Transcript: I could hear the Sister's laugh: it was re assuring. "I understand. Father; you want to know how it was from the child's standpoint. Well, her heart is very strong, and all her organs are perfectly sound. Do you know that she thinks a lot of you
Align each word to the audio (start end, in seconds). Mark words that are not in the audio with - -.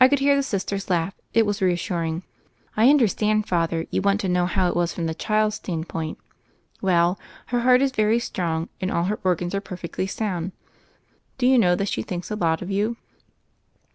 I 0.00 0.08
could 0.08 0.20
hear 0.20 0.36
the 0.36 0.42
Sister's 0.42 0.88
laugh: 0.88 1.12
it 1.34 1.44
was 1.44 1.60
re 1.60 1.70
assuring. 1.74 2.22
"I 2.78 2.88
understand. 2.88 3.46
Father; 3.46 3.84
you 3.90 4.00
want 4.00 4.18
to 4.22 4.26
know 4.30 4.46
how 4.46 4.70
it 4.70 4.74
was 4.74 4.94
from 4.94 5.04
the 5.04 5.14
child's 5.14 5.56
standpoint. 5.56 6.16
Well, 6.80 7.18
her 7.48 7.60
heart 7.60 7.82
is 7.82 7.92
very 7.92 8.20
strong, 8.20 8.70
and 8.80 8.90
all 8.90 9.04
her 9.04 9.20
organs 9.22 9.54
are 9.54 9.60
perfectly 9.60 10.06
sound. 10.06 10.52
Do 11.36 11.46
you 11.46 11.58
know 11.58 11.74
that 11.74 11.88
she 11.88 12.00
thinks 12.02 12.30
a 12.30 12.36
lot 12.36 12.62
of 12.62 12.70
you 12.70 12.96